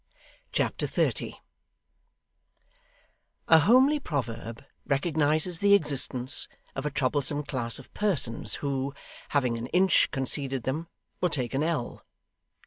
Chapter 0.51 0.87
30 0.87 1.37
A 3.47 3.59
homely 3.59 3.99
proverb 3.99 4.65
recognises 4.87 5.59
the 5.59 5.75
existence 5.75 6.47
of 6.75 6.87
a 6.87 6.89
troublesome 6.89 7.43
class 7.43 7.77
of 7.77 7.93
persons 7.93 8.55
who, 8.65 8.95
having 9.29 9.59
an 9.59 9.67
inch 9.67 10.09
conceded 10.09 10.63
them, 10.63 10.87
will 11.21 11.29
take 11.29 11.53
an 11.53 11.61
ell. 11.61 12.03